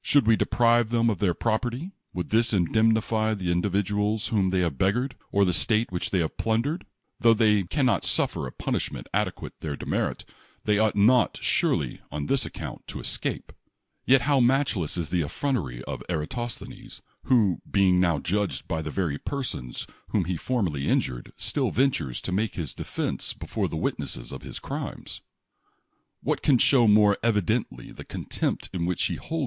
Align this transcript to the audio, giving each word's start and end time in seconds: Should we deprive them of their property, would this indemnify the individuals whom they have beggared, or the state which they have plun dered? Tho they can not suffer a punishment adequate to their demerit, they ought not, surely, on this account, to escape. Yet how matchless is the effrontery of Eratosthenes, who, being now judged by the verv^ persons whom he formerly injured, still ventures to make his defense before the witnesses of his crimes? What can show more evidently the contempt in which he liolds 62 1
Should 0.03 0.25
we 0.25 0.35
deprive 0.35 0.89
them 0.89 1.11
of 1.11 1.19
their 1.19 1.35
property, 1.35 1.91
would 2.11 2.31
this 2.31 2.53
indemnify 2.53 3.35
the 3.35 3.51
individuals 3.51 4.29
whom 4.29 4.49
they 4.49 4.61
have 4.61 4.75
beggared, 4.79 5.15
or 5.31 5.45
the 5.45 5.53
state 5.53 5.91
which 5.91 6.09
they 6.09 6.17
have 6.21 6.37
plun 6.37 6.63
dered? 6.63 6.81
Tho 7.19 7.35
they 7.35 7.65
can 7.65 7.85
not 7.85 8.03
suffer 8.03 8.47
a 8.47 8.51
punishment 8.51 9.05
adequate 9.13 9.53
to 9.61 9.67
their 9.67 9.75
demerit, 9.75 10.25
they 10.63 10.79
ought 10.79 10.95
not, 10.95 11.37
surely, 11.43 12.01
on 12.11 12.25
this 12.25 12.47
account, 12.47 12.87
to 12.87 12.99
escape. 12.99 13.53
Yet 14.03 14.21
how 14.21 14.39
matchless 14.39 14.97
is 14.97 15.09
the 15.09 15.21
effrontery 15.21 15.83
of 15.83 16.01
Eratosthenes, 16.09 17.03
who, 17.25 17.61
being 17.69 17.99
now 17.99 18.17
judged 18.17 18.67
by 18.67 18.81
the 18.81 18.89
verv^ 18.89 19.23
persons 19.23 19.85
whom 20.07 20.25
he 20.25 20.35
formerly 20.35 20.87
injured, 20.89 21.31
still 21.37 21.69
ventures 21.69 22.21
to 22.21 22.31
make 22.31 22.55
his 22.55 22.73
defense 22.73 23.33
before 23.35 23.67
the 23.67 23.77
witnesses 23.77 24.31
of 24.31 24.41
his 24.41 24.57
crimes? 24.57 25.21
What 26.23 26.41
can 26.41 26.57
show 26.57 26.87
more 26.87 27.19
evidently 27.21 27.91
the 27.91 28.03
contempt 28.03 28.67
in 28.73 28.87
which 28.87 29.03
he 29.03 29.17
liolds 29.17 29.29
62 29.29 29.35
1 29.35 29.39